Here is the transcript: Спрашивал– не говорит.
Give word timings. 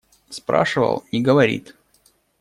Спрашивал– 0.31 1.03
не 1.11 1.21
говорит. 1.21 1.75